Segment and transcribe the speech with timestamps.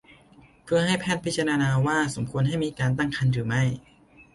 [0.63, 3.63] เพื่อให้แพทย์พิจารณาว่าสมควรให้มีการตั้งครรภ์หรือไม่